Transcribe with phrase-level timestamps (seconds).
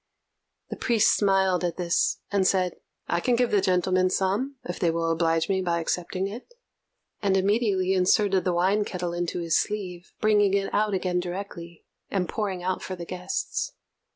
[0.71, 4.89] The priest smiled at this, and said, "I can give the gentlemen some, if they
[4.89, 6.51] will oblige me by accepting it;"
[7.21, 12.27] and immediately inserted the wine kettle in his sleeve, bringing it out again directly, and
[12.27, 13.73] pouring out for the guests.